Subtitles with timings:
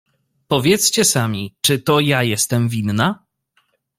[0.47, 3.25] "Powiedzcie sami, czy to ja jestem winna?"